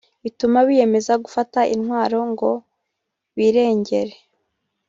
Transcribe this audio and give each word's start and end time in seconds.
bituma 0.23 0.57
biyemeza 0.67 1.13
gufata 1.23 1.59
intwaro 1.75 2.19
ngo 2.31 2.51
birengere 3.35 4.15